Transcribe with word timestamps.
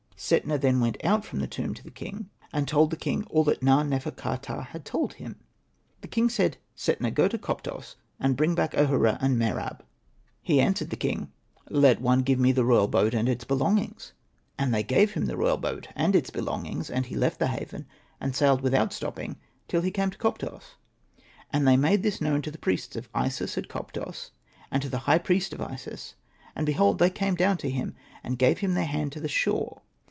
Setna 0.23 0.59
then 0.61 0.79
went 0.79 1.03
out 1.03 1.25
from 1.25 1.39
the 1.39 1.47
tomb 1.47 1.73
to 1.73 1.83
the 1.83 1.89
king, 1.89 2.29
and 2.53 2.67
told 2.67 2.91
the 2.91 2.95
king 2.95 3.23
all 3.31 3.43
that 3.45 3.63
Na.nefer.ka.ptah 3.63 4.65
had 4.67 4.85
told 4.85 5.13
him. 5.13 5.35
The 6.01 6.07
king 6.07 6.29
said, 6.29 6.57
"Setna, 6.77 7.09
go 7.11 7.27
to 7.27 7.39
Koptos 7.39 7.95
and 8.19 8.37
bring 8.37 8.53
back 8.53 8.75
Ahura 8.75 9.17
and 9.19 9.39
Mer 9.39 9.57
ab,'' 9.59 9.81
He 10.43 10.57
Hosted 10.59 10.61
by 10.61 10.61
Google 10.61 10.61
ii6 10.61 10.61
SETNA 10.61 10.61
AND 10.61 10.61
THE 10.61 10.61
MAGIC 10.61 10.67
BOOK 10.67 10.67
answered 10.67 10.89
the 10.91 10.95
king,'' 10.97 11.31
Let 11.81 12.01
one 12.01 12.19
give 12.21 12.39
me 12.39 12.51
the 12.51 12.63
royal 12.65 12.87
boat 12.87 13.13
and 13.15 13.29
its 13.29 13.43
belongings/' 13.45 14.11
And 14.59 14.73
they 14.75 14.83
gave 14.83 15.11
him 15.13 15.25
the 15.25 15.37
royal 15.37 15.57
boat 15.57 15.87
and 15.95 16.15
its 16.15 16.29
belongings, 16.29 16.89
and 16.91 17.05
he 17.07 17.15
left 17.15 17.39
the 17.39 17.47
haven, 17.47 17.87
and 18.19 18.35
sailed 18.35 18.61
without 18.61 18.93
stopping 18.93 19.37
till 19.67 19.81
he 19.81 19.89
came 19.89 20.11
to 20.11 20.17
Koptos. 20.19 20.75
And 21.51 21.67
they 21.67 21.75
made 21.77 22.03
this 22.03 22.21
known 22.21 22.43
to 22.43 22.51
the 22.51 22.59
priests 22.59 22.95
of 22.95 23.09
Isis 23.15 23.57
at 23.57 23.67
Koptos 23.67 24.29
and 24.69 24.83
to 24.83 24.87
the 24.89 24.99
high 25.09 25.17
priest 25.17 25.51
of 25.53 25.61
Isis; 25.61 26.13
and 26.55 26.67
behold 26.67 26.99
they 26.99 27.09
came 27.09 27.33
down 27.33 27.57
to 27.57 27.71
him, 27.71 27.95
and 28.23 28.37
gave 28.37 28.59
him 28.59 28.75
their 28.75 28.85
hand 28.85 29.11
to 29.13 29.19
the 29.19 29.27
shore. 29.27 29.81